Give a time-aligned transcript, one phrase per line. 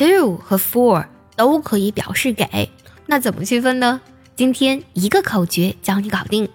[0.00, 1.04] to 和 for
[1.36, 2.70] 都可以表示给，
[3.04, 4.00] 那怎么区分呢？
[4.34, 6.48] 今天一个口诀教你搞定。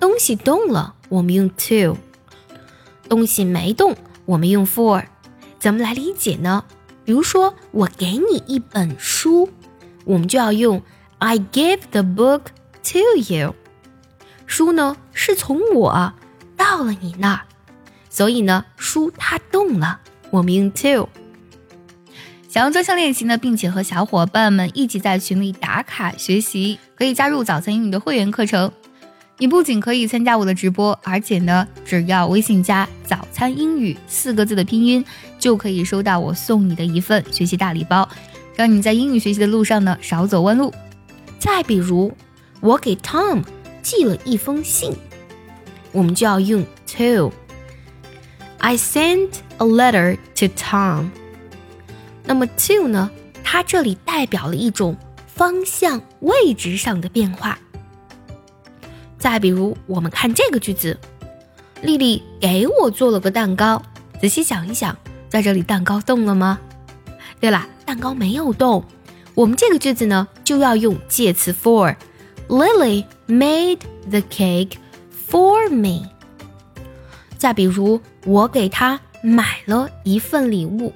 [0.00, 1.96] 东西动了，我们用 to；
[3.08, 5.04] 东西没动，我们用 for。
[5.60, 6.64] 怎么来理解呢？
[7.04, 9.48] 比如说，我给你一本书，
[10.04, 10.82] 我们就要用
[11.18, 12.40] I give the book
[12.92, 13.54] to you。
[14.46, 16.12] 书呢是从我
[16.56, 17.42] 到了你那儿，
[18.10, 20.00] 所以呢，书它动了，
[20.30, 21.08] 我们用 to。
[22.48, 28.72] 想要专项练习呢，并且和小伙伴们一起在群里打卡学习，可以加入早餐英语的会员课程。
[29.36, 35.04] 你不仅可以参加我的直播，而且呢，只要微信加“早餐英语”四个字的拼音，
[35.38, 38.08] 就可以收到我送你的一份学习大礼包，
[38.56, 40.72] 让你在英语学习的路上呢少走弯路。
[41.38, 42.10] 再比如，
[42.60, 43.44] 我给 Tom
[43.82, 44.96] 寄了一封信，
[45.92, 46.64] 我们就要用
[46.96, 47.30] to。
[48.56, 51.10] I sent a letter to Tom。
[52.28, 53.10] 那么 to 呢，
[53.42, 54.94] 它这里代表了一种
[55.26, 57.58] 方向、位置上的变化。
[59.18, 60.98] 再比如，我们看这个句子，
[61.80, 63.82] 丽丽给我做了个蛋糕。
[64.20, 64.94] 仔细想一想，
[65.30, 66.58] 在这里蛋糕动了吗？
[67.40, 68.84] 对了，蛋糕没有动。
[69.34, 71.96] 我们这个句子呢，就要用介词 for。
[72.48, 73.78] Lily made
[74.10, 74.72] the cake
[75.30, 76.10] for me。
[77.38, 80.92] 再比如，我给她买了一份礼物。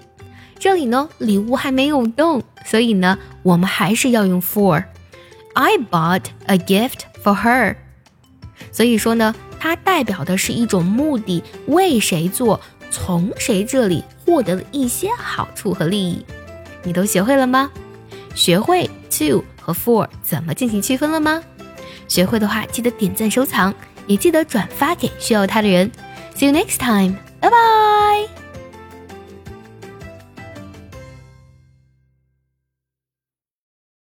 [0.62, 4.84] 这里呢，礼物还没有动，所以呢，我们还是要用 for。
[5.54, 7.74] I bought a gift for her。
[8.70, 12.60] 所以说呢，它代表的是一种目的，为谁做，
[12.92, 16.24] 从谁这里获得了一些好处和利益。
[16.84, 17.68] 你都学会了吗？
[18.36, 21.42] 学会 to 和 for 怎么进行区分了吗？
[22.06, 23.74] 学会的话，记得点赞收藏，
[24.06, 25.90] 也记得转发给需要它的人。
[26.36, 28.41] See you next time，拜拜。